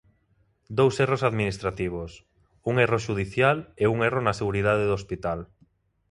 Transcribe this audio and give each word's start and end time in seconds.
Dous 0.77 0.95
erros 1.05 1.23
administrativos: 1.29 2.11
un 2.69 2.75
erro 2.85 2.99
xudicial 3.05 3.57
e 3.83 3.85
un 3.93 3.97
erro 4.07 4.21
na 4.23 4.37
seguridade 4.41 4.83
do 4.89 4.95
hospital. 4.99 5.39